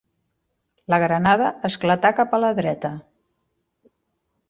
La 0.93 0.99
granada 1.03 1.51
esclatà 1.71 2.13
cap 2.23 2.35
a 2.39 2.43
la 2.47 2.53
dreta 2.63 2.95